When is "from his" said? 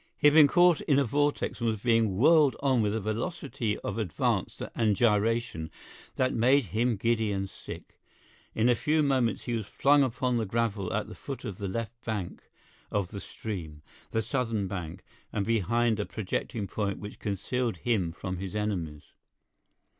18.11-18.55